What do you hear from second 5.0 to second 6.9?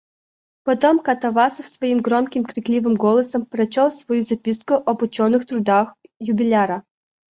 ученых трудах юбиляра.